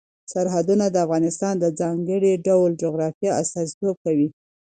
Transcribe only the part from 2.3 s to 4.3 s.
ډول جغرافیه استازیتوب کوي.